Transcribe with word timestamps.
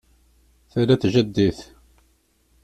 Tala 0.71 0.95
n 0.95 0.99
tjaddit 1.01 1.59